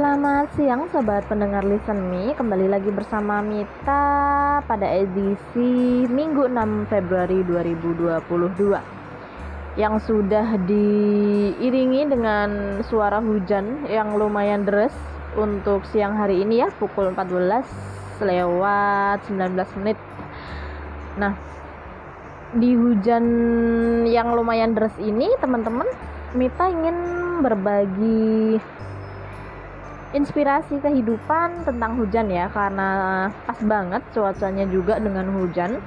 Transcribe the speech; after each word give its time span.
Selamat 0.00 0.48
siang 0.56 0.88
sobat 0.88 1.28
pendengar 1.28 1.60
Listen 1.60 2.08
Me. 2.08 2.32
Kembali 2.32 2.72
lagi 2.72 2.88
bersama 2.88 3.44
Mita 3.44 4.64
pada 4.64 4.88
edisi 4.96 6.08
Minggu 6.08 6.48
6 6.48 6.88
Februari 6.88 7.44
2022 7.44 8.80
Yang 9.76 9.94
sudah 10.08 10.56
diiringi 10.64 12.08
dengan 12.08 12.80
suara 12.88 13.20
hujan 13.20 13.84
yang 13.92 14.16
lumayan 14.16 14.64
deras 14.64 14.96
Untuk 15.36 15.84
siang 15.92 16.16
hari 16.16 16.48
ini 16.48 16.64
ya 16.64 16.72
pukul 16.80 17.12
14 17.12 18.24
lewat 18.24 19.28
19 19.28 19.84
menit. 19.84 20.00
Nah 21.20 21.36
di 22.56 22.72
hujan 22.72 23.24
yang 24.08 24.32
lumayan 24.32 24.72
deras 24.72 24.96
ini 24.96 25.28
teman-teman 25.44 25.84
Mita 26.32 26.72
ingin 26.72 26.96
berbagi 27.44 28.56
inspirasi 30.10 30.82
kehidupan 30.82 31.62
tentang 31.62 31.94
hujan 31.94 32.26
ya 32.26 32.50
karena 32.50 32.88
pas 33.46 33.58
banget 33.62 34.02
cuacanya 34.10 34.66
juga 34.66 34.98
dengan 34.98 35.30
hujan. 35.38 35.78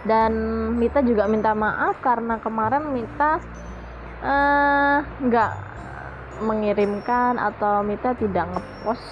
Dan 0.00 0.32
Mita 0.80 1.04
juga 1.04 1.28
minta 1.28 1.52
maaf 1.52 2.00
karena 2.00 2.40
kemarin 2.40 2.88
Mita 2.88 3.36
eh, 4.24 4.98
nggak 5.04 5.52
uh, 5.52 5.60
mengirimkan 6.40 7.36
atau 7.36 7.84
Mita 7.84 8.16
tidak 8.16 8.48
ngepost 8.48 9.04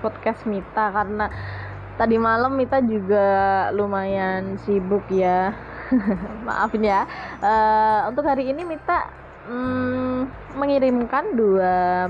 podcast 0.00 0.48
Mita. 0.48 0.88
Karena 0.88 1.28
tadi 2.00 2.16
malam 2.16 2.56
Mita 2.56 2.80
juga 2.80 3.28
lumayan 3.76 4.56
sibuk 4.64 5.04
ya. 5.12 5.52
Maafin 6.48 6.88
ya. 6.88 7.04
Uh, 7.44 8.08
untuk 8.08 8.24
hari 8.24 8.48
ini 8.48 8.64
Mita 8.64 9.04
um, 9.52 10.24
mengirimkan 10.56 11.36
dua 11.36 12.08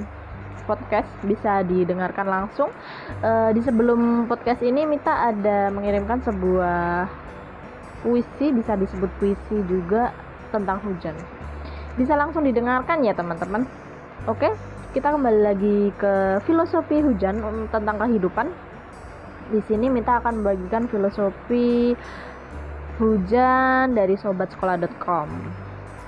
podcast 0.71 1.10
bisa 1.26 1.66
didengarkan 1.66 2.30
langsung. 2.30 2.71
Uh, 3.18 3.51
di 3.51 3.59
sebelum 3.66 4.30
podcast 4.30 4.63
ini 4.63 4.87
Mita 4.87 5.35
ada 5.35 5.74
mengirimkan 5.74 6.23
sebuah 6.23 7.10
puisi, 8.07 8.54
bisa 8.54 8.79
disebut 8.79 9.10
puisi 9.18 9.59
juga 9.66 10.15
tentang 10.54 10.79
hujan. 10.87 11.18
Bisa 11.99 12.15
langsung 12.15 12.46
didengarkan 12.46 13.02
ya 13.02 13.10
teman-teman. 13.18 13.66
Oke, 14.30 14.54
kita 14.95 15.10
kembali 15.10 15.40
lagi 15.43 15.79
ke 15.99 16.38
filosofi 16.46 17.02
hujan 17.02 17.43
tentang 17.74 17.96
kehidupan. 17.99 18.46
Di 19.51 19.60
sini 19.66 19.90
Mita 19.90 20.23
akan 20.23 20.40
membagikan 20.46 20.87
filosofi 20.87 21.99
hujan 23.01 23.99
dari 23.99 24.15
sobatsekolah.com. 24.15 25.29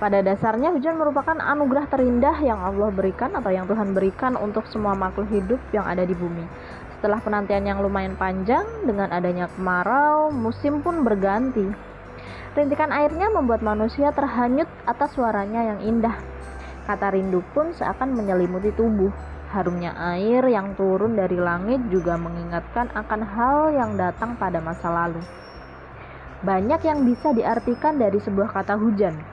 Pada 0.02 0.18
dasarnya 0.18 0.74
hujan 0.74 0.98
merupakan 0.98 1.38
anugerah 1.38 1.86
terindah 1.86 2.34
yang 2.42 2.58
Allah 2.58 2.90
berikan 2.90 3.38
atau 3.38 3.54
yang 3.54 3.70
Tuhan 3.70 3.94
berikan 3.94 4.34
untuk 4.34 4.66
semua 4.66 4.98
makhluk 4.98 5.30
hidup 5.30 5.62
yang 5.70 5.86
ada 5.86 6.02
di 6.02 6.10
bumi. 6.10 6.42
Setelah 6.98 7.22
penantian 7.22 7.62
yang 7.62 7.78
lumayan 7.78 8.18
panjang, 8.18 8.66
dengan 8.82 9.14
adanya 9.14 9.46
kemarau, 9.54 10.34
musim 10.34 10.82
pun 10.82 11.06
berganti. 11.06 11.70
Rintikan 12.58 12.90
airnya 12.90 13.30
membuat 13.30 13.62
manusia 13.62 14.10
terhanyut 14.10 14.66
atas 14.90 15.14
suaranya 15.14 15.70
yang 15.70 15.78
indah. 15.86 16.18
Kata 16.82 17.14
rindu 17.14 17.46
pun 17.54 17.70
seakan 17.70 18.18
menyelimuti 18.18 18.74
tubuh. 18.74 19.14
Harumnya 19.54 19.94
air 20.18 20.42
yang 20.50 20.74
turun 20.74 21.14
dari 21.14 21.38
langit 21.38 21.78
juga 21.94 22.18
mengingatkan 22.18 22.90
akan 22.90 23.20
hal 23.22 23.70
yang 23.70 23.94
datang 23.94 24.34
pada 24.34 24.58
masa 24.58 24.90
lalu. 24.90 25.22
Banyak 26.42 26.82
yang 26.82 27.06
bisa 27.06 27.30
diartikan 27.30 28.02
dari 28.02 28.18
sebuah 28.18 28.50
kata 28.50 28.74
hujan, 28.74 29.31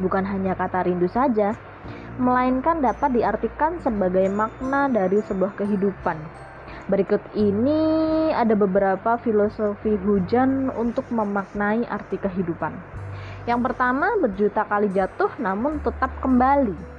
bukan 0.00 0.24
hanya 0.28 0.52
kata 0.52 0.84
rindu 0.84 1.08
saja, 1.08 1.56
melainkan 2.16 2.80
dapat 2.80 3.12
diartikan 3.12 3.76
sebagai 3.80 4.28
makna 4.32 4.88
dari 4.88 5.20
sebuah 5.24 5.56
kehidupan. 5.56 6.16
Berikut 6.86 7.20
ini 7.34 7.82
ada 8.30 8.54
beberapa 8.54 9.18
filosofi 9.18 9.98
hujan 10.00 10.70
untuk 10.72 11.04
memaknai 11.10 11.82
arti 11.90 12.14
kehidupan. 12.16 12.72
Yang 13.46 13.60
pertama, 13.70 14.14
berjuta 14.22 14.62
kali 14.66 14.90
jatuh 14.94 15.30
namun 15.42 15.82
tetap 15.82 16.14
kembali. 16.22 16.96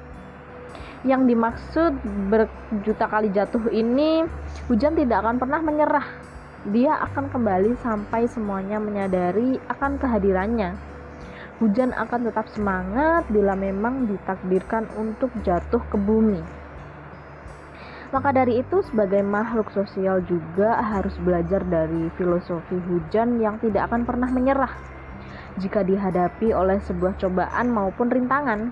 Yang 1.08 1.22
dimaksud 1.30 1.92
berjuta 2.28 3.06
kali 3.08 3.32
jatuh 3.32 3.64
ini, 3.72 4.28
hujan 4.68 4.98
tidak 4.98 5.24
akan 5.24 5.40
pernah 5.40 5.62
menyerah. 5.64 6.08
Dia 6.68 7.00
akan 7.08 7.32
kembali 7.32 7.80
sampai 7.80 8.28
semuanya 8.28 8.82
menyadari 8.84 9.56
akan 9.72 9.96
kehadirannya 10.04 10.97
hujan 11.58 11.90
akan 11.94 12.30
tetap 12.30 12.46
semangat 12.54 13.26
bila 13.34 13.58
memang 13.58 14.06
ditakdirkan 14.06 14.86
untuk 14.94 15.34
jatuh 15.42 15.82
ke 15.90 15.98
bumi. 15.98 16.42
Maka 18.08 18.32
dari 18.32 18.64
itu, 18.64 18.80
sebagai 18.88 19.20
makhluk 19.20 19.68
sosial 19.76 20.24
juga 20.24 20.80
harus 20.80 21.12
belajar 21.20 21.60
dari 21.68 22.08
filosofi 22.16 22.80
hujan 22.88 23.44
yang 23.44 23.60
tidak 23.60 23.92
akan 23.92 24.08
pernah 24.08 24.32
menyerah 24.32 24.72
jika 25.60 25.82
dihadapi 25.84 26.54
oleh 26.54 26.80
sebuah 26.86 27.18
cobaan 27.20 27.68
maupun 27.74 28.08
rintangan. 28.08 28.72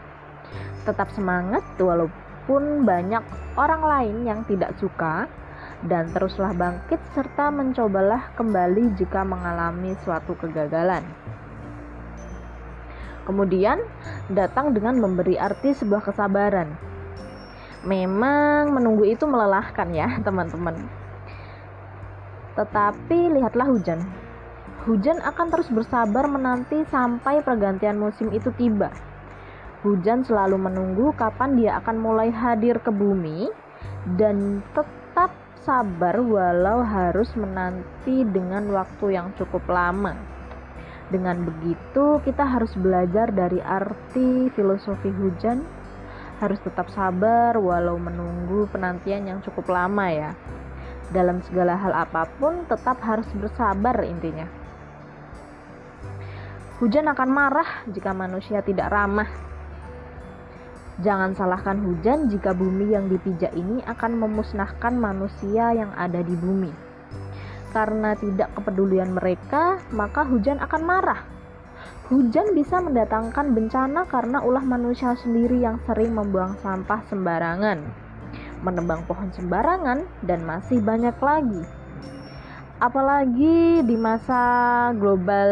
Tetap 0.88 1.12
semangat 1.12 1.66
walaupun 1.82 2.86
banyak 2.86 3.26
orang 3.58 3.82
lain 3.84 4.18
yang 4.24 4.40
tidak 4.46 4.78
suka 4.78 5.26
dan 5.84 6.08
teruslah 6.14 6.54
bangkit 6.56 7.02
serta 7.12 7.50
mencobalah 7.52 8.32
kembali 8.38 8.94
jika 8.96 9.26
mengalami 9.26 9.98
suatu 10.06 10.38
kegagalan. 10.38 11.25
Kemudian 13.26 13.82
datang 14.30 14.72
dengan 14.72 15.02
memberi 15.02 15.36
arti 15.36 15.74
sebuah 15.74 16.06
kesabaran. 16.06 16.78
Memang 17.86 18.74
menunggu 18.74 19.06
itu 19.06 19.26
melelahkan 19.26 19.90
ya, 19.94 20.10
teman-teman. 20.26 20.78
Tetapi 22.54 23.20
lihatlah 23.36 23.68
hujan. 23.74 24.00
Hujan 24.86 25.18
akan 25.18 25.48
terus 25.50 25.70
bersabar 25.74 26.30
menanti 26.30 26.86
sampai 26.94 27.42
pergantian 27.42 27.98
musim 27.98 28.30
itu 28.30 28.54
tiba. 28.54 28.94
Hujan 29.82 30.22
selalu 30.22 30.62
menunggu 30.62 31.10
kapan 31.18 31.58
dia 31.58 31.82
akan 31.82 31.98
mulai 31.98 32.30
hadir 32.30 32.78
ke 32.82 32.94
bumi 32.94 33.50
dan 34.18 34.62
tetap 34.78 35.34
sabar 35.66 36.22
walau 36.22 36.86
harus 36.86 37.34
menanti 37.34 38.22
dengan 38.30 38.70
waktu 38.70 39.18
yang 39.18 39.34
cukup 39.34 39.66
lama. 39.66 40.35
Dengan 41.06 41.46
begitu, 41.46 42.18
kita 42.26 42.42
harus 42.42 42.74
belajar 42.74 43.30
dari 43.30 43.62
arti 43.62 44.50
filosofi 44.58 45.14
hujan, 45.14 45.62
harus 46.42 46.58
tetap 46.66 46.90
sabar 46.90 47.54
walau 47.62 48.02
menunggu 48.02 48.66
penantian 48.74 49.30
yang 49.30 49.40
cukup 49.46 49.70
lama 49.70 50.10
ya. 50.10 50.32
Dalam 51.14 51.46
segala 51.46 51.78
hal 51.78 51.94
apa 51.94 52.26
pun, 52.42 52.66
tetap 52.66 52.98
harus 53.06 53.30
bersabar 53.38 54.02
intinya. 54.02 54.50
Hujan 56.82 57.06
akan 57.06 57.30
marah 57.30 57.86
jika 57.94 58.10
manusia 58.12 58.66
tidak 58.66 58.90
ramah. 58.90 59.30
Jangan 61.06 61.38
salahkan 61.38 61.86
hujan 61.86 62.34
jika 62.34 62.58
bumi 62.58 62.98
yang 62.98 63.14
dipijak 63.14 63.54
ini 63.54 63.86
akan 63.86 64.18
memusnahkan 64.26 64.96
manusia 64.98 65.70
yang 65.76 65.92
ada 65.94 66.24
di 66.24 66.34
bumi 66.34 66.85
karena 67.76 68.16
tidak 68.16 68.56
kepedulian 68.56 69.12
mereka, 69.12 69.84
maka 69.92 70.24
hujan 70.24 70.64
akan 70.64 70.82
marah. 70.88 71.28
Hujan 72.08 72.56
bisa 72.56 72.80
mendatangkan 72.80 73.52
bencana 73.52 74.08
karena 74.08 74.40
ulah 74.40 74.64
manusia 74.64 75.12
sendiri 75.20 75.60
yang 75.60 75.84
sering 75.84 76.16
membuang 76.16 76.56
sampah 76.64 77.04
sembarangan, 77.12 77.84
menebang 78.64 79.04
pohon 79.04 79.28
sembarangan, 79.36 80.08
dan 80.24 80.48
masih 80.48 80.80
banyak 80.80 81.20
lagi. 81.20 81.68
Apalagi 82.80 83.84
di 83.84 83.96
masa 84.00 84.42
global 84.96 85.52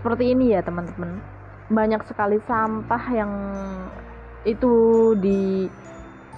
seperti 0.00 0.32
ini 0.32 0.56
ya, 0.56 0.64
teman-teman. 0.64 1.20
Banyak 1.68 2.08
sekali 2.08 2.40
sampah 2.46 3.04
yang 3.12 3.32
itu 4.46 5.12
di 5.18 5.66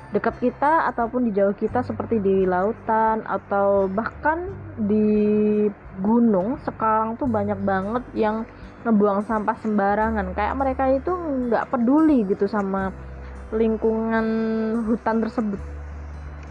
dekat 0.09 0.41
kita 0.41 0.89
ataupun 0.89 1.29
di 1.29 1.37
jauh 1.37 1.53
kita 1.53 1.85
seperti 1.85 2.17
di 2.25 2.49
lautan 2.49 3.21
atau 3.29 3.93
bahkan 3.93 4.49
di 4.81 5.05
gunung 6.01 6.57
sekarang 6.65 7.21
tuh 7.21 7.29
banyak 7.29 7.61
banget 7.61 8.05
yang 8.17 8.49
ngebuang 8.89 9.29
sampah 9.29 9.57
sembarangan. 9.61 10.33
Kayak 10.33 10.55
mereka 10.57 10.85
itu 10.89 11.13
nggak 11.13 11.69
peduli 11.69 12.25
gitu 12.25 12.49
sama 12.49 12.89
lingkungan 13.53 14.27
hutan 14.89 15.21
tersebut. 15.21 15.61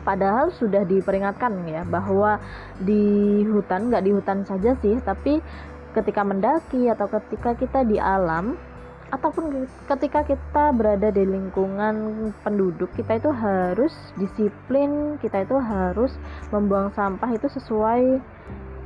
Padahal 0.06 0.54
sudah 0.56 0.88
diperingatkan 0.88 1.52
ya 1.68 1.84
bahwa 1.84 2.40
di 2.80 3.44
hutan 3.44 3.90
nggak 3.90 4.06
di 4.06 4.12
hutan 4.16 4.46
saja 4.48 4.72
sih 4.80 4.96
tapi 5.04 5.42
ketika 5.92 6.22
mendaki 6.24 6.88
atau 6.88 7.10
ketika 7.12 7.58
kita 7.58 7.84
di 7.84 7.98
alam 7.98 8.56
ataupun 9.08 9.68
ketika 9.88 10.28
kita 10.28 10.76
berada 10.76 11.08
di 11.16 11.24
lingkungan 11.24 12.30
penduduk 12.44 12.92
kita 12.92 13.24
itu 13.24 13.32
harus 13.32 13.96
disiplin 14.20 15.16
kita 15.24 15.48
itu 15.48 15.56
harus 15.56 16.12
membuang 16.52 16.92
sampah 16.92 17.32
itu 17.32 17.48
sesuai 17.48 18.20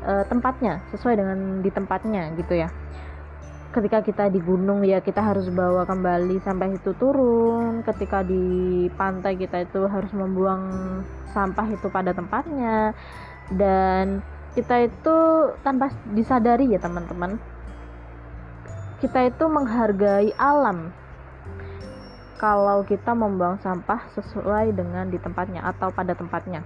uh, 0.05 0.23
tempatnya 0.29 0.81
sesuai 0.93 1.15
dengan 1.17 1.37
di 1.65 1.69
tempatnya 1.73 2.37
gitu 2.37 2.53
ya. 2.53 2.69
Ketika 3.71 4.03
kita 4.03 4.27
di 4.27 4.43
gunung 4.43 4.83
ya 4.83 4.99
kita 4.99 5.23
harus 5.23 5.47
bawa 5.47 5.87
kembali 5.87 6.43
sampai 6.43 6.75
itu 6.75 6.91
turun. 6.99 7.87
Ketika 7.87 8.19
di 8.19 8.85
pantai 8.99 9.39
kita 9.39 9.63
itu 9.63 9.87
harus 9.87 10.11
membuang 10.11 10.67
sampah 11.31 11.71
itu 11.71 11.87
pada 11.87 12.11
tempatnya. 12.11 12.91
Dan 13.47 14.19
kita 14.59 14.75
itu 14.83 15.17
tanpa 15.63 15.87
disadari 16.11 16.67
ya 16.67 16.83
teman-teman 16.83 17.39
kita 19.01 19.33
itu 19.33 19.45
menghargai 19.49 20.29
alam. 20.37 20.93
Kalau 22.37 22.85
kita 22.85 23.17
membuang 23.17 23.57
sampah 23.57 24.13
sesuai 24.13 24.77
dengan 24.77 25.09
di 25.09 25.17
tempatnya 25.17 25.65
atau 25.65 25.89
pada 25.89 26.13
tempatnya. 26.13 26.61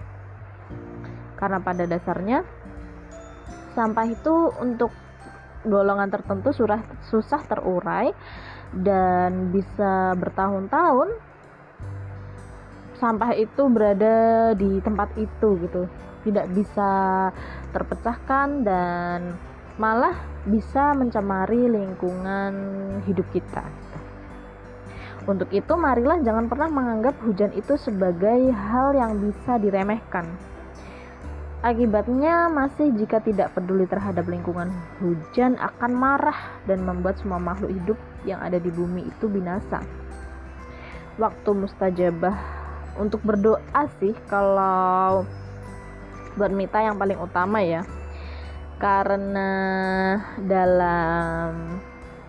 Karena 1.40 1.64
pada 1.64 1.88
dasarnya 1.88 2.44
sampah 3.76 4.08
itu 4.08 4.52
untuk 4.60 4.92
golongan 5.64 6.12
tertentu 6.12 6.52
surah, 6.52 6.80
susah 7.08 7.44
terurai 7.48 8.12
dan 8.72 9.52
bisa 9.52 10.16
bertahun-tahun 10.16 11.10
sampah 12.96 13.36
itu 13.36 13.64
berada 13.68 14.52
di 14.56 14.80
tempat 14.80 15.12
itu 15.20 15.50
gitu. 15.60 15.88
Tidak 16.24 16.48
bisa 16.56 16.92
terpecahkan 17.76 18.48
dan 18.64 19.36
malah 19.75 20.16
bisa 20.48 20.95
mencemari 20.95 21.68
lingkungan 21.68 22.54
hidup 23.07 23.27
kita 23.36 23.66
untuk 25.25 25.50
itu 25.51 25.74
marilah 25.74 26.22
jangan 26.22 26.45
pernah 26.48 26.69
menganggap 26.69 27.18
hujan 27.25 27.51
itu 27.57 27.74
sebagai 27.81 28.54
hal 28.54 28.94
yang 28.94 29.18
bisa 29.19 29.57
diremehkan 29.57 30.30
Akibatnya 31.66 32.45
masih 32.45 32.94
jika 32.94 33.18
tidak 33.25 33.57
peduli 33.57 33.89
terhadap 33.89 34.30
lingkungan, 34.30 34.69
hujan 35.01 35.57
akan 35.57 35.98
marah 35.98 36.62
dan 36.69 36.86
membuat 36.86 37.18
semua 37.18 37.42
makhluk 37.42 37.74
hidup 37.74 37.98
yang 38.22 38.38
ada 38.38 38.62
di 38.62 38.69
bumi 38.69 39.10
itu 39.10 39.25
binasa. 39.25 39.81
Waktu 41.18 41.50
mustajabah 41.57 42.38
untuk 43.01 43.25
berdoa 43.25 43.81
sih 43.98 44.13
kalau 44.30 45.25
buat 46.38 46.54
Mita 46.54 46.86
yang 46.86 47.01
paling 47.01 47.18
utama 47.18 47.66
ya. 47.66 47.81
Karena 48.75 49.51
dalam 50.39 51.80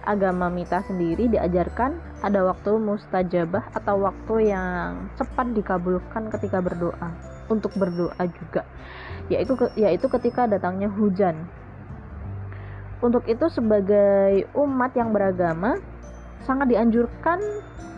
agama 0.06 0.46
Mita 0.46 0.81
sendiri 0.87 1.26
diajarkan 1.26 2.22
ada 2.22 2.46
waktu 2.46 2.78
mustajabah 2.78 3.75
atau 3.75 4.06
waktu 4.06 4.54
yang 4.54 5.10
cepat 5.19 5.50
dikabulkan 5.52 6.31
ketika 6.31 6.62
berdoa. 6.62 7.10
Untuk 7.46 7.75
berdoa 7.78 8.19
juga 8.26 8.66
yaitu 9.26 9.58
yaitu 9.75 10.06
ketika 10.06 10.46
datangnya 10.46 10.87
hujan. 10.90 11.46
Untuk 13.02 13.28
itu 13.28 13.46
sebagai 13.52 14.48
umat 14.56 14.96
yang 14.96 15.12
beragama 15.12 15.76
sangat 16.46 16.72
dianjurkan 16.72 17.43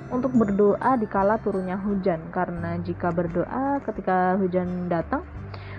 untuk 0.08 0.32
berdoa 0.32 0.96
di 0.96 1.04
kala 1.04 1.36
turunnya 1.44 1.76
hujan 1.76 2.32
karena 2.32 2.80
jika 2.80 3.12
berdoa 3.12 3.78
ketika 3.84 4.40
hujan 4.40 4.88
datang 4.88 5.20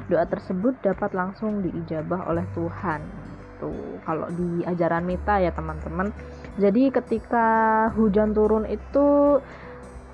doa 0.10 0.26
tersebut 0.26 0.76
dapat 0.82 1.14
langsung 1.14 1.62
diijabah 1.62 2.28
oleh 2.28 2.44
Tuhan. 2.58 3.02
Tuh, 3.62 4.02
kalau 4.04 4.28
di 4.34 4.66
ajaran 4.66 5.06
Mita 5.06 5.38
ya 5.38 5.54
teman-teman. 5.54 6.12
Jadi 6.58 6.90
ketika 6.92 7.48
hujan 7.96 8.34
turun 8.34 8.66
itu 8.66 9.40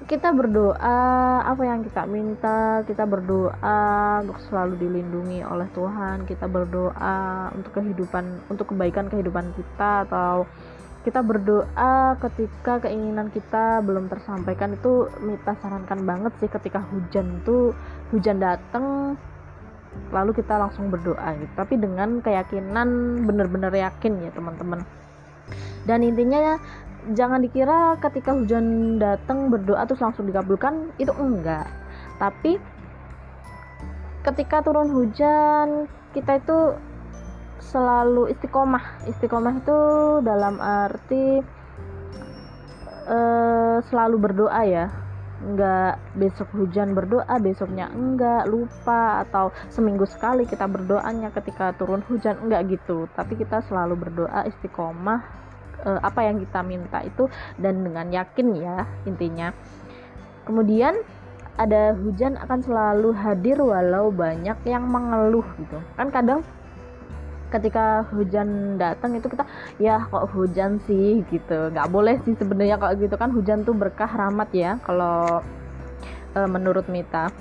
kita 0.06 0.30
berdoa 0.38 1.00
apa 1.42 1.64
yang 1.66 1.82
kita 1.82 2.06
minta 2.06 2.86
kita 2.86 3.10
berdoa 3.10 4.22
untuk 4.22 4.38
selalu 4.46 4.78
dilindungi 4.78 5.42
oleh 5.42 5.66
Tuhan 5.74 6.30
kita 6.30 6.46
berdoa 6.46 7.50
untuk 7.58 7.74
kehidupan 7.74 8.46
untuk 8.54 8.70
kebaikan 8.70 9.10
kehidupan 9.10 9.50
kita 9.58 10.06
atau 10.06 10.46
kita 11.06 11.26
berdoa 11.26 12.18
ketika 12.22 12.86
keinginan 12.86 13.34
kita 13.34 13.82
belum 13.82 14.06
tersampaikan 14.06 14.78
itu 14.78 15.10
Mita 15.26 15.58
sarankan 15.58 16.06
banget 16.06 16.34
sih 16.38 16.50
ketika 16.54 16.86
hujan 16.86 17.42
tuh 17.42 17.74
hujan 18.14 18.38
datang 18.38 19.18
lalu 20.14 20.32
kita 20.38 20.56
langsung 20.56 20.88
berdoa 20.88 21.36
gitu. 21.40 21.54
Tapi 21.56 21.76
dengan 21.80 22.24
keyakinan 22.24 23.22
benar-benar 23.28 23.74
yakin 23.74 24.24
ya 24.24 24.32
teman-teman. 24.32 24.86
Dan 25.86 26.02
intinya 26.02 26.58
jangan 27.14 27.44
dikira 27.44 28.00
ketika 28.02 28.34
hujan 28.34 28.98
datang 28.98 29.54
berdoa 29.54 29.86
terus 29.86 30.02
langsung 30.02 30.26
dikabulkan 30.26 30.90
itu 30.98 31.14
enggak. 31.14 31.70
Tapi 32.18 32.58
ketika 34.26 34.66
turun 34.66 34.90
hujan 34.90 35.86
kita 36.18 36.42
itu 36.42 36.60
selalu 37.62 38.34
istiqomah. 38.34 39.06
Istiqomah 39.06 39.54
itu 39.62 39.80
dalam 40.26 40.58
arti 40.64 41.44
uh, 43.06 43.78
selalu 43.86 44.16
berdoa 44.18 44.62
ya 44.66 45.05
enggak 45.44 46.00
besok 46.16 46.48
hujan 46.56 46.96
berdoa 46.96 47.36
besoknya 47.44 47.92
enggak 47.92 48.48
lupa 48.48 49.28
atau 49.28 49.52
seminggu 49.68 50.08
sekali 50.08 50.48
kita 50.48 50.64
berdoanya 50.70 51.32
ketika 51.36 51.76
turun 51.76 52.04
hujan 52.08 52.40
enggak 52.40 52.72
gitu. 52.72 53.12
Tapi 53.12 53.36
kita 53.36 53.60
selalu 53.68 54.00
berdoa 54.00 54.48
istiqomah 54.48 55.20
uh, 55.84 56.00
apa 56.00 56.20
yang 56.24 56.40
kita 56.40 56.60
minta 56.64 57.04
itu 57.04 57.28
dan 57.60 57.84
dengan 57.84 58.08
yakin 58.10 58.48
ya 58.56 58.88
intinya. 59.04 59.52
Kemudian 60.46 60.96
ada 61.56 61.96
hujan 61.96 62.36
akan 62.36 62.60
selalu 62.60 63.16
hadir 63.16 63.58
walau 63.64 64.12
banyak 64.12 64.60
yang 64.68 64.84
mengeluh 64.88 65.46
gitu. 65.56 65.80
Kan 65.96 66.12
kadang 66.12 66.44
ketika 67.60 68.06
hujan 68.12 68.76
datang 68.76 69.16
itu 69.16 69.28
kita 69.32 69.48
ya 69.80 70.04
kok 70.12 70.32
hujan 70.36 70.84
sih? 70.84 71.24
Gitu. 71.32 71.72
Nggak 71.72 71.90
boleh 71.90 72.16
sih 72.28 72.36
sebenarnya 72.36 72.76
kok 72.76 73.00
gitu 73.00 73.16
kan 73.16 73.32
hujan 73.32 73.64
tuh 73.64 73.74
berkah 73.74 74.10
rahmat 74.10 74.52
ya 74.52 74.78
kalau 74.84 75.42
e, 76.36 76.40
menurut 76.46 76.86
Mita. 76.92 77.32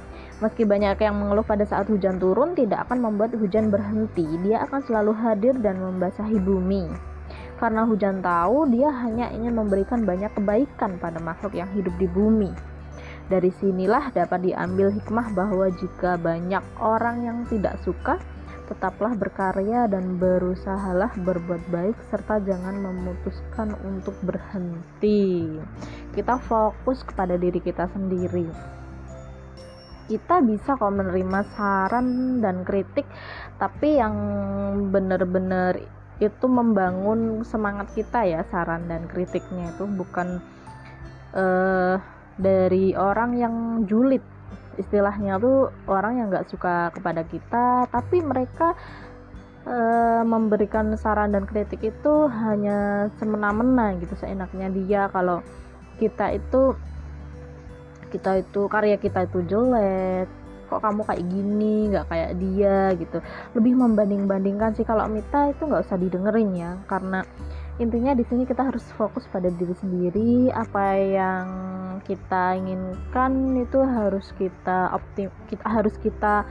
Meski 0.43 0.67
banyak 0.67 0.99
yang 0.99 1.15
mengeluh 1.15 1.47
pada 1.47 1.63
saat 1.63 1.87
hujan 1.87 2.19
turun 2.19 2.59
tidak 2.59 2.91
akan 2.91 3.07
membuat 3.07 3.39
hujan 3.39 3.71
berhenti. 3.71 4.27
Dia 4.43 4.67
akan 4.67 4.81
selalu 4.83 5.13
hadir 5.15 5.55
dan 5.63 5.79
membasahi 5.79 6.43
bumi. 6.43 6.91
Karena 7.55 7.87
hujan 7.87 8.19
tahu 8.19 8.67
dia 8.67 8.91
hanya 8.91 9.31
ingin 9.31 9.55
memberikan 9.55 10.03
banyak 10.03 10.35
kebaikan 10.35 10.99
pada 10.99 11.23
makhluk 11.23 11.55
yang 11.55 11.71
hidup 11.71 11.95
di 12.03 12.11
bumi. 12.11 12.51
Dari 13.25 13.49
sinilah 13.57 14.13
dapat 14.13 14.45
diambil 14.45 14.93
hikmah 14.93 15.33
bahwa 15.33 15.73
jika 15.73 16.21
banyak 16.21 16.61
orang 16.77 17.25
yang 17.25 17.39
tidak 17.49 17.81
suka, 17.81 18.21
tetaplah 18.65 19.13
berkarya 19.13 19.85
dan 19.87 20.17
berusahalah 20.17 21.13
berbuat 21.21 21.63
baik 21.69 21.97
serta 22.09 22.41
jangan 22.41 22.81
memutuskan 22.81 23.77
untuk 23.85 24.17
berhenti. 24.25 25.61
Kita 26.17 26.41
fokus 26.41 27.05
kepada 27.05 27.37
diri 27.37 27.61
kita 27.61 27.89
sendiri. 27.93 28.49
Kita 30.05 30.45
bisa 30.45 30.77
kok 30.77 30.93
menerima 30.93 31.41
saran 31.57 32.41
dan 32.45 32.61
kritik, 32.65 33.09
tapi 33.57 33.97
yang 33.97 34.17
benar-benar 34.93 35.81
itu 36.21 36.47
membangun 36.47 37.43
semangat 37.43 37.91
kita 37.97 38.23
ya 38.23 38.41
saran 38.53 38.87
dan 38.87 39.09
kritiknya 39.11 39.73
itu 39.75 39.89
bukan 39.89 40.39
uh, 41.35 41.97
dari 42.39 42.95
orang 42.95 43.31
yang 43.35 43.55
julid 43.89 44.23
istilahnya 44.79 45.39
tuh 45.39 45.71
orang 45.87 46.19
yang 46.21 46.27
nggak 46.31 46.49
suka 46.51 46.91
kepada 46.95 47.23
kita 47.27 47.89
tapi 47.89 48.21
mereka 48.21 48.75
uh, 49.69 50.23
memberikan 50.25 50.93
saran 50.97 51.33
dan 51.33 51.49
kritik 51.49 51.81
itu 51.81 52.15
hanya 52.29 53.09
semena-mena 53.19 53.97
gitu 54.01 54.15
seenaknya 54.17 54.69
dia. 54.73 55.03
Kalau 55.11 55.41
kita 55.99 56.35
itu 56.37 56.77
kita 58.13 58.47
itu 58.47 58.71
karya 58.71 58.95
kita 58.95 59.27
itu 59.27 59.43
jelek 59.43 60.31
kok 60.65 60.81
kamu 60.81 61.05
kayak 61.05 61.25
gini 61.29 61.77
nggak 61.93 62.07
kayak 62.09 62.33
dia 62.41 62.79
gitu. 62.97 63.19
Lebih 63.53 63.75
membanding-bandingkan 63.77 64.73
sih 64.79 64.87
kalau 64.87 65.05
Mita 65.11 65.53
itu 65.53 65.67
nggak 65.67 65.85
usah 65.85 65.99
didengerin 66.01 66.51
ya 66.57 66.73
karena 66.89 67.21
intinya 67.83 68.15
di 68.15 68.23
sini 68.31 68.47
kita 68.47 68.71
harus 68.71 68.87
fokus 68.95 69.27
pada 69.35 69.51
diri 69.51 69.75
sendiri 69.75 70.47
apa 70.55 70.95
yang 70.95 71.47
kita 72.07 72.55
inginkan 72.55 73.59
itu 73.59 73.83
harus 73.83 74.31
kita 74.39 74.95
optim 74.95 75.27
kita 75.51 75.67
harus 75.67 75.95
kita 75.99 76.47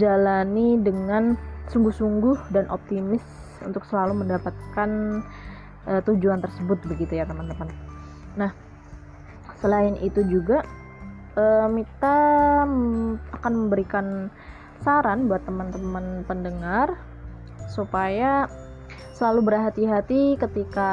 jalani 0.00 0.80
dengan 0.80 1.36
sungguh-sungguh 1.68 2.50
dan 2.56 2.66
optimis 2.72 3.22
untuk 3.62 3.84
selalu 3.86 4.26
mendapatkan 4.26 4.90
uh, 5.86 6.00
tujuan 6.08 6.42
tersebut 6.42 6.78
begitu 6.86 7.18
ya 7.18 7.24
teman-teman. 7.26 7.70
Nah, 8.34 8.50
selain 9.62 9.98
itu 10.02 10.22
juga 10.26 10.66
uh, 11.38 11.66
Mita 11.70 12.18
akan 13.40 13.52
memberikan 13.66 14.30
saran 14.82 15.30
buat 15.30 15.42
teman-teman 15.46 16.26
pendengar 16.28 16.98
supaya 17.72 18.46
selalu 19.16 19.48
berhati-hati 19.48 20.36
ketika 20.36 20.92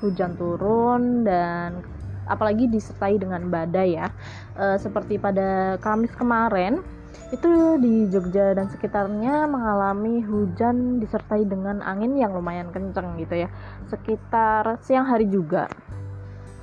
hujan 0.00 0.40
turun 0.40 1.28
dan 1.28 1.84
apalagi 2.24 2.64
disertai 2.64 3.20
dengan 3.20 3.52
badai 3.52 4.00
ya. 4.00 4.08
E, 4.56 4.80
seperti 4.80 5.20
pada 5.20 5.76
Kamis 5.76 6.12
kemarin 6.16 6.80
itu 7.28 7.76
di 7.76 8.08
Jogja 8.08 8.56
dan 8.56 8.72
sekitarnya 8.72 9.44
mengalami 9.44 10.24
hujan 10.24 10.96
disertai 10.96 11.44
dengan 11.44 11.84
angin 11.84 12.16
yang 12.16 12.32
lumayan 12.32 12.72
kencang 12.72 13.20
gitu 13.20 13.44
ya. 13.44 13.48
Sekitar 13.92 14.80
siang 14.80 15.04
hari 15.04 15.28
juga. 15.28 15.68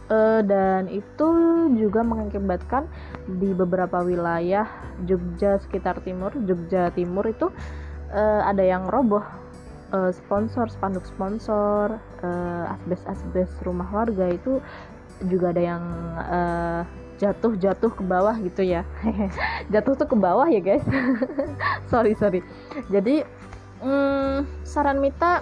Uh, 0.06 0.46
dan 0.46 0.86
itu 0.86 1.30
juga 1.82 2.06
mengakibatkan 2.06 2.86
di 3.26 3.58
beberapa 3.58 4.06
wilayah 4.06 4.70
Jogja 5.02 5.58
sekitar 5.58 5.98
timur 6.06 6.30
Jogja 6.46 6.94
Timur 6.94 7.26
itu 7.26 7.50
uh, 8.14 8.42
ada 8.46 8.62
yang 8.62 8.86
roboh 8.86 9.26
uh, 9.96 10.12
sponsor 10.12 10.68
spanduk 10.68 11.08
sponsor 11.08 11.96
uh, 12.20 12.74
asbes 12.76 13.02
asbes 13.08 13.52
rumah 13.64 13.88
warga 13.88 14.28
itu 14.28 14.60
juga 15.32 15.56
ada 15.56 15.64
yang 15.64 15.84
uh, 16.20 16.82
jatuh 17.16 17.56
jatuh 17.56 17.92
ke 17.96 18.04
bawah 18.04 18.36
gitu 18.44 18.60
ya. 18.68 18.84
Jatuh 19.72 19.96
tuh 19.96 20.08
ke 20.12 20.18
bawah 20.20 20.52
ya 20.52 20.60
guys. 20.60 20.84
Sorry 21.92 22.12
sorry. 22.20 22.44
Jadi 22.92 23.24
hmm, 23.80 24.68
saran 24.68 25.00
Mita 25.00 25.40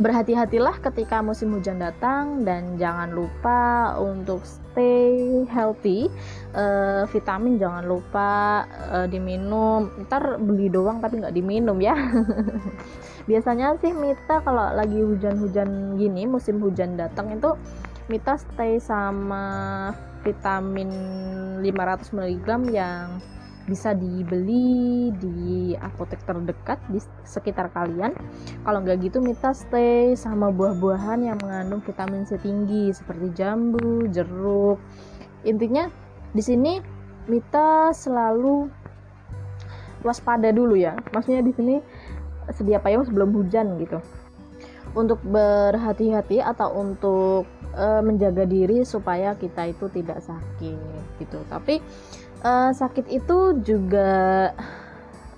berhati-hatilah 0.00 0.80
ketika 0.80 1.20
musim 1.20 1.52
hujan 1.52 1.76
datang 1.76 2.40
dan 2.42 2.80
jangan 2.80 3.12
lupa 3.12 3.92
untuk 4.00 4.40
stay 4.42 5.44
healthy 5.52 6.08
uh, 6.56 7.04
vitamin 7.12 7.60
jangan 7.60 7.84
lupa 7.84 8.64
uh, 8.88 9.04
diminum. 9.04 9.92
Ntar 10.08 10.40
beli 10.40 10.72
doang 10.72 11.04
tapi 11.04 11.20
nggak 11.20 11.36
diminum 11.36 11.76
ya. 11.84 11.92
Biasanya 13.28 13.76
sih 13.84 13.92
Mita 13.92 14.40
kalau 14.40 14.72
lagi 14.72 14.96
hujan-hujan 14.96 16.00
gini 16.00 16.24
musim 16.24 16.58
hujan 16.64 16.96
datang 16.96 17.36
itu 17.36 17.52
Mita 18.08 18.40
stay 18.40 18.80
sama 18.80 19.92
vitamin 20.24 20.90
500 21.62 22.16
mg 22.16 22.48
yang 22.72 23.20
bisa 23.70 23.94
dibeli 23.94 25.14
di 25.14 25.78
apotek 25.78 26.26
terdekat 26.26 26.82
di 26.90 26.98
sekitar 27.22 27.70
kalian. 27.70 28.10
Kalau 28.66 28.82
nggak 28.82 28.98
gitu 29.06 29.22
Mita 29.22 29.54
stay 29.54 30.18
sama 30.18 30.50
buah-buahan 30.50 31.22
yang 31.22 31.38
mengandung 31.38 31.78
vitamin 31.86 32.26
C 32.26 32.34
tinggi 32.42 32.90
seperti 32.90 33.30
jambu, 33.30 34.10
jeruk. 34.10 34.82
Intinya 35.46 35.86
di 36.34 36.42
sini 36.42 36.82
Mita 37.30 37.94
selalu 37.94 38.66
waspada 40.02 40.50
dulu 40.50 40.74
ya. 40.74 40.98
Maksudnya 41.14 41.46
di 41.46 41.54
sini 41.54 41.78
sedia 42.50 42.82
payung 42.82 43.06
sebelum 43.06 43.30
hujan 43.30 43.78
gitu. 43.78 44.02
Untuk 44.90 45.22
berhati-hati 45.22 46.42
atau 46.42 46.74
untuk 46.74 47.46
uh, 47.78 48.02
menjaga 48.02 48.42
diri 48.42 48.82
supaya 48.82 49.38
kita 49.38 49.70
itu 49.70 49.86
tidak 49.94 50.18
sakit 50.18 51.22
gitu. 51.22 51.38
Tapi 51.46 51.78
uh, 52.44 52.70
sakit 52.72 53.06
itu 53.08 53.60
juga 53.64 54.50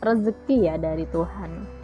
rezeki 0.03 0.73
ya 0.73 0.75
dari 0.79 1.07
Tuhan. 1.11 1.83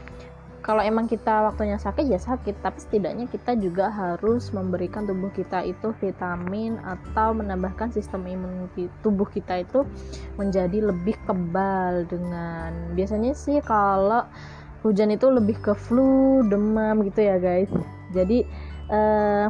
Kalau 0.58 0.84
emang 0.84 1.08
kita 1.08 1.48
waktunya 1.48 1.80
sakit 1.80 2.12
ya 2.12 2.20
sakit. 2.20 2.60
Tapi 2.60 2.76
setidaknya 2.76 3.24
kita 3.24 3.56
juga 3.56 3.88
harus 3.88 4.52
memberikan 4.52 5.08
tubuh 5.08 5.32
kita 5.32 5.64
itu 5.64 5.96
vitamin 5.96 6.76
atau 6.84 7.32
menambahkan 7.32 7.88
sistem 7.88 8.28
imun 8.28 8.68
tubuh 9.00 9.24
kita 9.24 9.64
itu 9.64 9.88
menjadi 10.36 10.92
lebih 10.92 11.16
kebal 11.24 12.04
dengan 12.04 12.92
biasanya 12.92 13.32
sih 13.32 13.64
kalau 13.64 14.28
hujan 14.84 15.08
itu 15.08 15.26
lebih 15.32 15.56
ke 15.56 15.72
flu 15.72 16.44
demam 16.44 17.00
gitu 17.08 17.24
ya 17.24 17.40
guys. 17.40 17.72
Jadi 18.12 18.44
uh, 18.92 19.48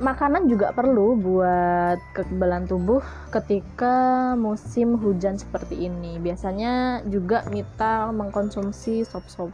makanan 0.00 0.48
juga 0.48 0.72
perlu 0.72 1.18
buat 1.18 1.98
kekebalan 2.16 2.64
tubuh 2.64 3.04
ketika 3.28 4.32
musim 4.38 4.96
hujan 4.96 5.36
seperti 5.36 5.90
ini. 5.90 6.16
Biasanya 6.22 7.04
juga 7.10 7.44
Mita 7.52 8.08
mengkonsumsi 8.14 9.04
sop-sop 9.04 9.52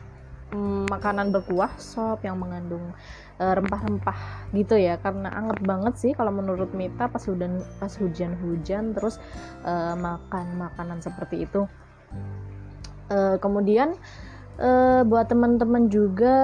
mm, 0.54 0.86
makanan 0.92 1.34
berkuah, 1.34 1.74
sop 1.80 2.22
yang 2.22 2.38
mengandung 2.38 2.94
rempah 3.38 3.86
rempah-rempah 3.86 4.18
gitu 4.50 4.74
ya 4.74 4.98
karena 4.98 5.30
anget 5.30 5.62
banget 5.62 5.94
sih 5.94 6.10
kalau 6.10 6.34
menurut 6.34 6.74
Mita 6.74 7.06
pas 7.06 7.22
hujan 7.22 7.62
pas 7.78 7.92
hujan-hujan 7.94 8.98
terus 8.98 9.22
uh, 9.62 9.94
makan 9.94 10.58
makanan 10.58 10.98
seperti 10.98 11.46
itu. 11.46 11.70
Uh, 13.08 13.38
kemudian 13.38 13.94
uh, 14.58 15.06
buat 15.06 15.30
teman-teman 15.30 15.86
juga 15.86 16.36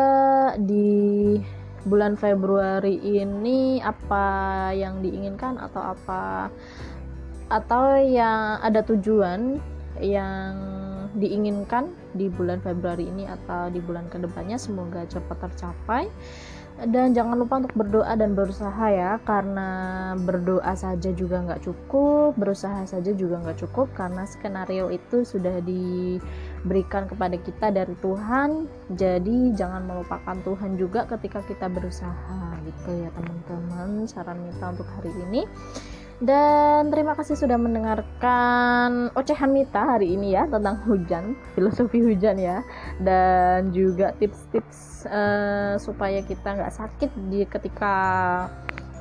di 0.57 1.37
bulan 1.85 2.17
Februari 2.17 2.97
ini 3.00 3.79
apa 3.81 4.71
yang 4.73 5.05
diinginkan 5.05 5.61
atau 5.61 5.95
apa? 5.95 6.49
Atau 7.53 8.00
yang 8.00 8.59
ada 8.64 8.81
tujuan 8.83 9.61
yang 10.00 10.55
diinginkan 11.14 11.95
di 12.17 12.26
bulan 12.26 12.59
Februari 12.64 13.07
ini 13.07 13.29
atau 13.29 13.71
di 13.71 13.79
bulan 13.79 14.09
ke 14.11 14.19
depannya? 14.19 14.59
Semoga 14.59 15.07
cepat 15.07 15.49
tercapai 15.49 16.09
dan 16.75 17.14
jangan 17.14 17.38
lupa 17.38 17.62
untuk 17.62 17.75
berdoa 17.78 18.19
dan 18.19 18.35
berusaha 18.35 18.90
ya 18.90 19.23
karena 19.23 19.71
berdoa 20.19 20.75
saja 20.75 21.14
juga 21.14 21.38
nggak 21.47 21.62
cukup 21.62 22.35
berusaha 22.35 22.83
saja 22.83 23.14
juga 23.14 23.38
nggak 23.47 23.62
cukup 23.62 23.95
karena 23.95 24.26
skenario 24.26 24.90
itu 24.90 25.23
sudah 25.23 25.62
diberikan 25.62 27.07
kepada 27.07 27.38
kita 27.38 27.71
dari 27.71 27.95
Tuhan. 28.02 28.66
Jadi 28.90 29.54
jangan 29.54 29.87
melupakan 29.87 30.35
Tuhan 30.43 30.75
juga 30.75 31.07
ketika 31.07 31.47
kita 31.47 31.71
berusaha 31.71 32.59
gitu 32.66 32.90
ya 32.90 33.09
teman-teman. 33.14 34.11
Saran 34.11 34.43
kita 34.50 34.75
untuk 34.75 34.88
hari 34.99 35.14
ini 35.31 35.47
dan 36.25 36.88
terima 36.88 37.12
kasih 37.12 37.37
sudah 37.37 37.61
mendengarkan 37.61 39.12
ocehan 39.12 39.52
Mita 39.52 39.85
hari 39.85 40.16
ini 40.16 40.33
ya 40.33 40.49
tentang 40.49 40.81
hujan, 40.88 41.37
filosofi 41.52 42.00
hujan 42.00 42.40
ya. 42.40 42.64
Dan 42.99 43.71
juga 43.76 44.16
tips-tips 44.16 45.04
uh, 45.04 45.76
supaya 45.76 46.25
kita 46.25 46.57
nggak 46.57 46.73
sakit 46.73 47.11
di 47.28 47.45
ketika 47.45 47.95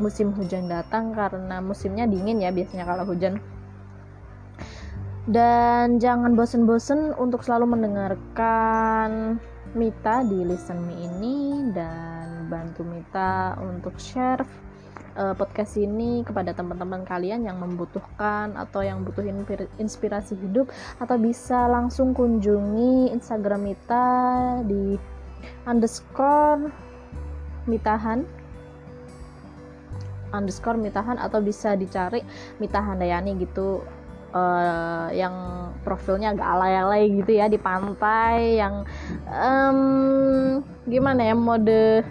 musim 0.03 0.36
hujan 0.36 0.68
datang 0.68 1.15
karena 1.15 1.63
musimnya 1.63 2.03
dingin 2.03 2.44
ya 2.44 2.51
biasanya 2.51 2.84
kalau 2.84 3.08
hujan. 3.08 3.39
Dan 5.24 6.03
jangan 6.03 6.36
bosen-bosen 6.36 7.15
untuk 7.15 7.48
selalu 7.48 7.80
mendengarkan 7.80 9.39
Mita 9.72 10.27
di 10.27 10.44
Listen 10.44 10.84
Me 10.84 11.08
ini 11.08 11.72
dan 11.72 12.51
bantu 12.51 12.84
Mita 12.84 13.56
untuk 13.63 13.96
share 13.96 14.44
uh, 15.17 15.34
podcast 15.38 15.77
ini 15.77 16.25
kepada 16.25 16.53
teman-teman 16.53 17.05
kalian 17.05 17.46
yang 17.46 17.58
membutuhkan 17.62 18.53
atau 18.58 18.82
yang 18.82 19.05
butuh 19.05 19.24
inspirasi 19.77 20.38
hidup 20.38 20.70
atau 20.98 21.15
bisa 21.17 21.70
langsung 21.70 22.13
kunjungi 22.13 23.13
Instagram 23.13 23.70
Mita 23.70 24.10
di 24.65 24.98
underscore 25.67 26.70
Mitahan. 27.70 28.27
Underscore 30.34 30.82
Mitahan 30.82 31.22
atau 31.22 31.39
bisa 31.39 31.77
dicari 31.77 32.25
Mitahan 32.58 33.00
Dayani 33.00 33.38
gitu. 33.39 33.86
Uh, 34.34 35.13
yang 35.13 35.29
profilnya 35.86 36.34
agak 36.34 36.50
alay-alay 36.58 37.05
gitu 37.22 37.38
ya 37.38 37.46
di 37.46 37.62
pantai 37.62 38.58
yang 38.58 38.82
um, 39.29 40.58
gimana 40.89 41.22
ya 41.22 41.38
mode 41.38 42.01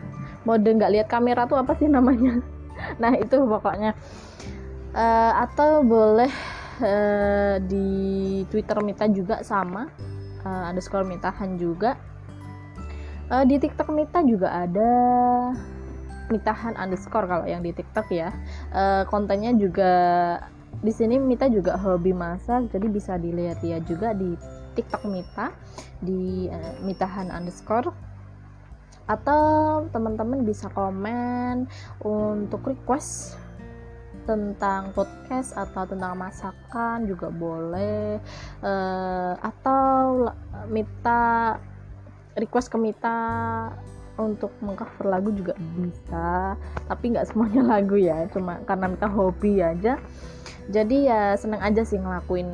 mode 0.46 0.70
nggak 0.70 0.92
lihat 0.94 1.10
kamera 1.10 1.50
tuh 1.50 1.58
apa 1.58 1.74
sih 1.74 1.90
namanya 1.90 2.38
nah 3.02 3.12
itu 3.16 3.36
pokoknya. 3.42 3.96
Uh, 4.92 5.32
atau 5.48 5.80
boleh 5.80 6.28
uh, 6.84 7.56
di 7.64 7.88
Twitter 8.52 8.76
Mita 8.84 9.08
juga 9.08 9.40
sama. 9.40 9.88
Uh, 10.42 10.74
skor 10.82 11.06
Mitahan 11.06 11.56
juga. 11.56 11.96
Uh, 13.32 13.46
di 13.48 13.56
TikTok 13.56 13.88
Mita 13.94 14.20
juga 14.26 14.52
ada. 14.52 14.92
Mitahan 16.28 16.76
underscore 16.76 17.28
kalau 17.28 17.46
yang 17.48 17.64
di 17.64 17.72
TikTok 17.72 18.08
ya. 18.12 18.32
Uh, 18.72 19.08
kontennya 19.08 19.56
juga 19.56 19.92
di 20.82 20.90
sini 20.90 21.20
Mita 21.20 21.46
juga 21.46 21.78
hobi 21.78 22.10
masak 22.10 22.72
jadi 22.74 22.86
bisa 22.90 23.14
dilihat 23.20 23.62
ya 23.62 23.78
juga 23.84 24.16
di 24.16 24.34
TikTok 24.74 25.06
Mita 25.06 25.54
di 26.02 26.50
uh, 26.50 26.74
Mitahan 26.82 27.30
underscore 27.30 28.11
atau 29.12 29.84
teman-teman 29.92 30.40
bisa 30.40 30.72
komen 30.72 31.68
untuk 32.00 32.64
request 32.64 33.36
tentang 34.22 34.94
podcast 34.94 35.52
atau 35.58 35.82
tentang 35.84 36.14
masakan 36.14 37.04
juga 37.04 37.28
boleh. 37.28 38.22
Uh, 38.62 39.34
atau 39.42 40.30
Mita 40.70 41.58
request 42.38 42.72
ke 42.72 42.78
Mita 42.78 43.18
untuk 44.16 44.54
mengcover 44.62 45.10
lagu 45.10 45.34
juga 45.34 45.58
bisa. 45.76 46.54
Tapi 46.86 47.04
nggak 47.12 47.34
semuanya 47.34 47.62
lagu 47.78 47.98
ya 47.98 48.24
cuma 48.30 48.62
karena 48.64 48.86
Mita 48.88 49.08
hobi 49.10 49.60
aja. 49.60 49.98
Jadi 50.70 51.10
ya 51.10 51.34
seneng 51.34 51.58
aja 51.58 51.82
sih 51.82 51.98
ngelakuin 51.98 52.46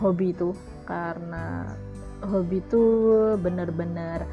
hobi 0.00 0.32
itu 0.32 0.56
karena 0.88 1.68
hobi 2.24 2.60
itu 2.64 2.82
bener-bener 3.40 4.24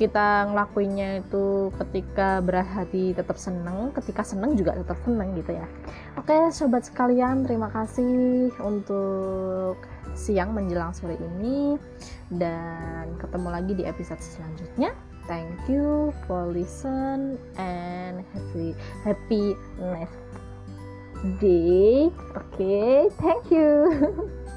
kita 0.00 0.48
ngelakuinnya 0.48 1.20
itu 1.20 1.68
ketika 1.76 2.40
berhati 2.40 3.12
tetap 3.12 3.36
seneng 3.36 3.92
ketika 3.92 4.24
seneng 4.24 4.56
juga 4.56 4.72
tetap 4.72 4.96
seneng 5.04 5.36
gitu 5.36 5.52
ya. 5.52 5.68
Oke 6.16 6.48
sobat 6.48 6.88
sekalian 6.88 7.44
terima 7.44 7.68
kasih 7.68 8.48
untuk 8.64 9.76
siang 10.16 10.56
menjelang 10.56 10.96
sore 10.96 11.20
ini. 11.20 11.76
Dan 12.32 13.20
ketemu 13.20 13.48
lagi 13.52 13.72
di 13.76 13.84
episode 13.84 14.24
selanjutnya. 14.24 14.96
Thank 15.28 15.68
you 15.68 16.16
for 16.24 16.48
listen 16.48 17.36
and 17.60 18.24
happy 18.32 18.72
happy 19.04 19.52
next 19.76 20.16
day. 21.44 22.08
Okay 22.32 23.12
thank 23.20 23.52
you 23.52 23.84